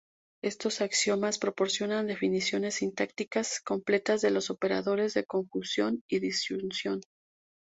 Estos 0.43 0.81
axiomas 0.81 1.37
proporcionan 1.37 2.07
definiciones 2.07 2.73
sintácticas 2.73 3.59
completas 3.61 4.21
de 4.21 4.31
los 4.31 4.49
operadores 4.49 5.13
de 5.13 5.25
conjunción 5.25 6.01
y 6.09 6.17
disyunción. 6.17 7.01